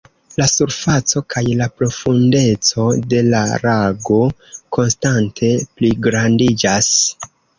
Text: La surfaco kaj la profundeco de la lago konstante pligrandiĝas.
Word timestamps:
La 0.39 0.45
surfaco 0.51 1.21
kaj 1.33 1.43
la 1.59 1.67
profundeco 1.81 2.85
de 3.11 3.19
la 3.27 3.41
lago 3.67 4.19
konstante 4.79 5.53
pligrandiĝas. 5.81 6.91